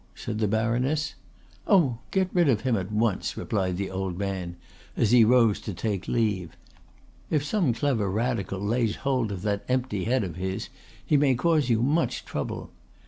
said 0.15 0.39
the 0.39 0.47
baroness. 0.47 1.13
"Oh, 1.67 1.99
get 2.09 2.31
rid 2.33 2.49
of 2.49 2.61
him 2.61 2.75
at 2.75 2.91
once," 2.91 3.37
replied 3.37 3.77
the 3.77 3.91
old 3.91 4.17
man, 4.17 4.55
as 4.97 5.11
he 5.11 5.23
rose 5.23 5.59
to 5.61 5.75
take 5.75 6.07
leave. 6.07 6.57
"If 7.29 7.45
some 7.45 7.71
clever 7.71 8.09
Radical 8.09 8.59
lays 8.59 8.95
hold 9.05 9.31
of 9.31 9.43
that 9.43 9.63
empty 9.69 10.05
head 10.05 10.23
of 10.23 10.37
his, 10.37 10.69
he 11.05 11.17
may 11.17 11.35
cause 11.35 11.69
you 11.69 11.83
much 11.83 12.25
trouble. 12.25 12.71